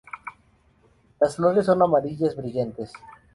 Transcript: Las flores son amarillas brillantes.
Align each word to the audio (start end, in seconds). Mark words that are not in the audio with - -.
Las 1.19 1.35
flores 1.35 1.67
son 1.67 1.83
amarillas 1.83 2.35
brillantes. 2.35 2.91